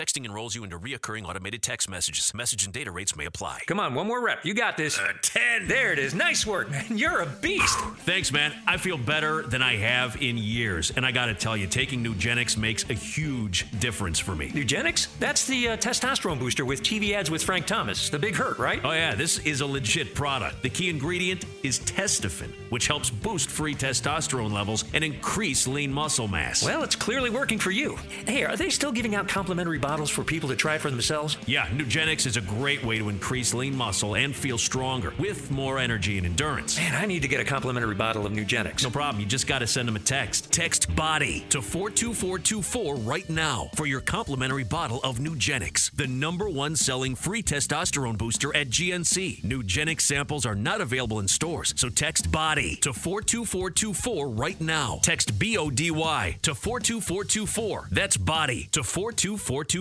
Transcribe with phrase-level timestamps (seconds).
[0.00, 2.32] Texting enrolls you into reoccurring automated text messages.
[2.32, 3.60] Message and data rates may apply.
[3.66, 4.42] Come on, one more rep.
[4.46, 4.98] You got this.
[4.98, 5.68] Uh, 10.
[5.68, 6.14] There it is.
[6.14, 6.96] Nice work, man.
[6.96, 7.78] You're a beast.
[8.06, 8.54] Thanks, man.
[8.66, 10.90] I feel better than I have in years.
[10.90, 14.48] And I got to tell you, taking Nugenix makes a huge difference for me.
[14.48, 15.08] Nugenix?
[15.18, 18.08] That's the uh, testosterone booster with TV ads with Frank Thomas.
[18.08, 18.80] The big hurt, right?
[18.82, 19.14] Oh, yeah.
[19.14, 20.62] This is a legit product.
[20.62, 26.26] The key ingredient is Testofen, which helps boost free testosterone levels and increase lean muscle
[26.26, 26.64] mass.
[26.64, 27.96] Well, it's clearly working for you.
[28.24, 31.36] Hey, are they still giving out complimentary bottles for people to try for themselves?
[31.46, 35.80] Yeah, Nugenix is a great way to increase lean muscle and feel stronger with more
[35.80, 36.76] energy and endurance.
[36.76, 38.84] Man, I need to get a complimentary bottle of Nugenix.
[38.84, 39.20] No problem.
[39.20, 40.52] You just got to send them a text.
[40.52, 46.76] Text BODY to 42424 right now for your complimentary bottle of Nugenix, the number one
[46.76, 49.42] selling free testosterone booster at GNC.
[49.42, 55.00] Nugenix samples are not available in stores, so text BODY to 42424 right now.
[55.02, 57.88] Text B O D Y to 42424.
[57.90, 59.79] That's BODY to 42424.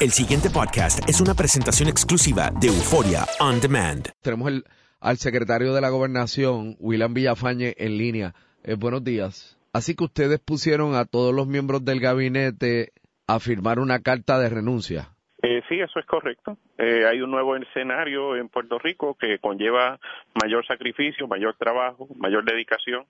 [0.00, 4.08] El siguiente podcast es una presentación exclusiva de Euforia On Demand.
[4.22, 4.64] Tenemos el,
[5.00, 8.32] al secretario de la Gobernación, William Villafañe, en línea.
[8.62, 9.60] Eh, buenos días.
[9.74, 12.92] Así que ustedes pusieron a todos los miembros del gabinete
[13.26, 15.10] a firmar una carta de renuncia.
[15.42, 16.56] Eh, sí, eso es correcto.
[16.78, 19.98] Eh, hay un nuevo escenario en Puerto Rico que conlleva
[20.42, 23.04] mayor sacrificio, mayor trabajo, mayor dedicación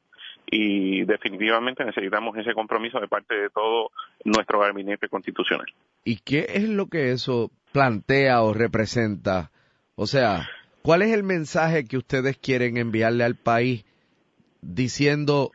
[0.47, 3.91] y definitivamente necesitamos ese compromiso de parte de todo
[4.25, 5.67] nuestro gabinete constitucional.
[6.05, 9.51] ¿Y qué es lo que eso plantea o representa?
[9.97, 10.49] O sea,
[10.83, 13.85] ¿cuál es el mensaje que ustedes quieren enviarle al país
[14.61, 15.51] diciendo,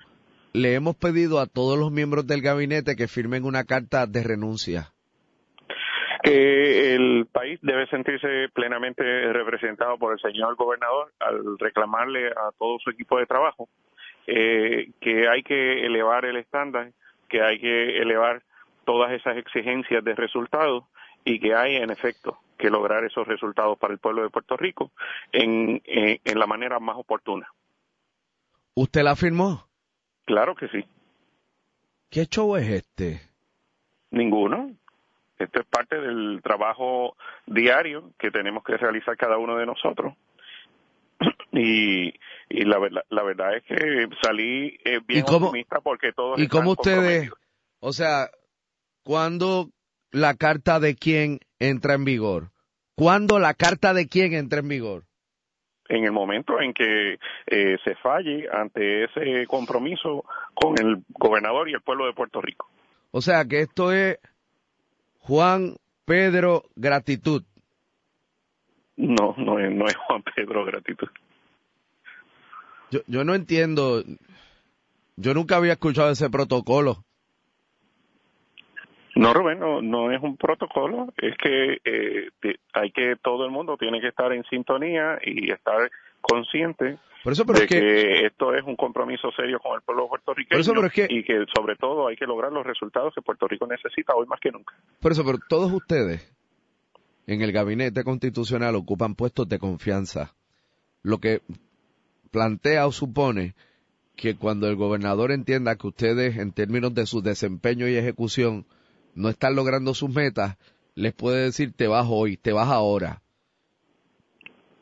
[0.53, 4.91] le hemos pedido a todos los miembros del gabinete que firmen una carta de renuncia?
[6.21, 12.77] que el país debe sentirse plenamente representado por el señor gobernador al reclamarle a todo
[12.79, 13.69] su equipo de trabajo
[14.27, 16.91] eh, que hay que elevar el estándar,
[17.27, 18.43] que hay que elevar
[18.85, 20.83] todas esas exigencias de resultados
[21.23, 24.91] y que hay en efecto que lograr esos resultados para el pueblo de Puerto Rico
[25.31, 27.47] en, en, en la manera más oportuna.
[28.73, 29.67] ¿Usted la firmó?
[30.25, 30.85] Claro que sí.
[32.09, 33.21] ¿Qué show es este?
[34.11, 34.71] Ninguno.
[35.37, 37.15] Esto es parte del trabajo
[37.45, 40.13] diario que tenemos que realizar cada uno de nosotros.
[41.51, 42.13] Y,
[42.47, 46.39] y la, verdad, la verdad es que salí eh, bien ¿Y cómo- optimista porque todos
[46.39, 47.31] ¿Y cómo ustedes,
[47.79, 48.29] o sea,
[49.03, 49.69] cuándo
[50.11, 52.51] la carta de quién entra en vigor?
[52.95, 55.03] ¿Cuándo la carta de quién entra en vigor?
[55.91, 57.17] en el momento en que
[57.47, 60.23] eh, se falle ante ese compromiso
[60.53, 62.69] con el gobernador y el pueblo de Puerto Rico.
[63.09, 64.19] O sea, que esto es
[65.17, 67.43] Juan Pedro Gratitud.
[69.01, 71.07] No, no es, no es Juan Pedro gratitud.
[72.91, 74.03] Yo, yo no entiendo,
[75.15, 76.97] yo nunca había escuchado ese protocolo.
[79.15, 82.29] No, Rubén, no, no es un protocolo, es que eh,
[82.73, 85.89] hay que todo el mundo tiene que estar en sintonía y estar
[86.21, 88.25] consciente Por eso, pero de es que- que...
[88.27, 91.23] esto es un compromiso serio con el pueblo puertorriqueño Por eso, pero es que- y
[91.23, 94.51] que sobre todo hay que lograr los resultados que Puerto Rico necesita hoy más que
[94.51, 94.75] nunca.
[95.01, 96.33] Por eso, pero todos ustedes
[97.33, 100.33] en el gabinete constitucional ocupan puestos de confianza.
[101.03, 101.41] Lo que
[102.31, 103.53] plantea o supone
[104.15, 108.65] que cuando el gobernador entienda que ustedes, en términos de su desempeño y ejecución,
[109.13, 110.57] no están logrando sus metas,
[110.95, 113.21] les puede decir te vas hoy, te vas ahora.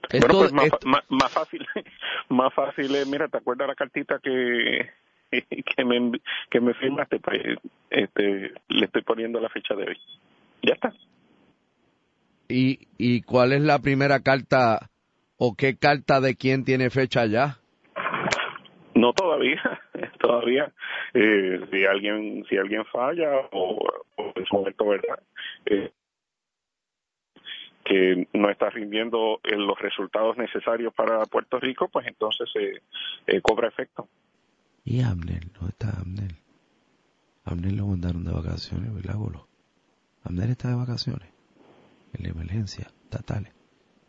[0.09, 1.67] Esto- bueno, pues más, esto- más, más fácil,
[2.29, 4.89] más fácil es, mira, ¿te acuerdas la cartita que
[5.75, 6.11] que me
[6.49, 7.19] que me firmaste?
[7.19, 7.41] Pues
[7.89, 9.97] este, le estoy poniendo la fecha de hoy.
[10.63, 10.93] Ya está.
[12.47, 14.89] ¿Y, ¿Y cuál es la primera carta
[15.37, 17.57] o qué carta de quién tiene fecha ya?
[18.95, 19.61] No todavía,
[20.19, 20.71] todavía.
[21.13, 23.77] Eh, si alguien si alguien falla o,
[24.15, 25.19] o en su momento, ¿verdad?
[25.65, 25.91] Eh,
[27.87, 32.81] que no está rindiendo eh, los resultados necesarios para Puerto Rico, pues entonces eh,
[33.27, 34.09] eh, cobra efecto.
[34.83, 35.51] ¿Y Amner?
[35.53, 36.35] ¿Dónde está Amner?
[37.45, 39.47] Amner lo mandaron de vacaciones, ¿verdad, Bolo?
[40.23, 41.29] Amner está de vacaciones.
[42.13, 43.53] En la emergencia, estatales.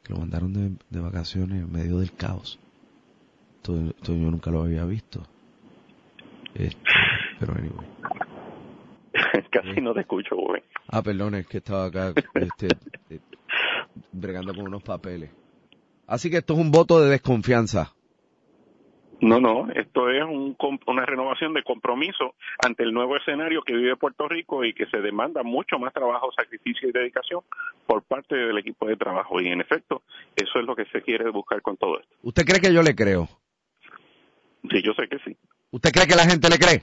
[0.03, 2.59] Que lo mandaron de, de vacaciones en medio del caos.
[3.57, 5.23] Esto, esto yo nunca lo había visto.
[6.55, 6.81] Este,
[7.39, 7.87] pero anyway.
[9.51, 10.63] Casi no te escucho, güey.
[10.89, 12.69] Ah, perdón, es que estaba acá este,
[13.11, 13.21] eh,
[14.13, 15.31] bregando con unos papeles.
[16.07, 17.95] Así que esto es un voto de desconfianza.
[19.21, 20.57] No, no, esto es un,
[20.87, 22.35] una renovación de compromiso
[22.65, 26.31] ante el nuevo escenario que vive Puerto Rico y que se demanda mucho más trabajo,
[26.37, 27.41] sacrificio y dedicación
[27.87, 29.41] por parte del equipo de trabajo.
[29.41, 30.03] Y en efecto,
[30.37, 32.15] eso es lo que se quiere buscar con todo esto.
[32.23, 33.29] ¿Usted cree que yo le creo?
[34.71, 35.37] Sí, yo sé que sí,
[35.71, 36.83] ¿Usted cree que la gente le cree?